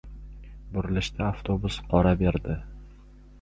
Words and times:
Burilishda 0.77 1.23
avtobus 1.27 1.77
qora 1.93 2.15
berdi. 2.23 2.57